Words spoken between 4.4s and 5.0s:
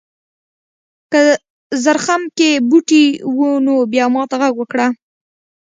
غږ وکړه.